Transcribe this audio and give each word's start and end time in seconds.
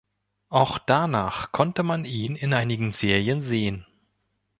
Auch 0.49 0.79
danach 0.79 1.51
konnte 1.51 1.83
man 1.83 2.05
ihn 2.05 2.35
in 2.35 2.55
einigen 2.55 2.91
Serien 2.91 3.39
sehen. 3.43 3.85